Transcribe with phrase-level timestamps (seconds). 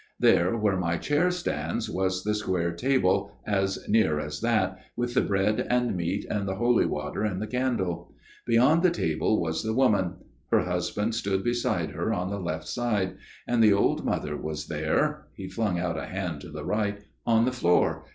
[0.19, 5.21] There where my chair stands was the square table, as near as that, with the
[5.21, 8.11] bread and meat and the holy water and the candle.
[8.47, 10.15] Beyond the table was the woman;
[10.49, 13.17] her husband stood beside her on the left hand,
[13.47, 17.45] and the old mother was there" he flung out a hand to the right" on
[17.45, 18.03] the floor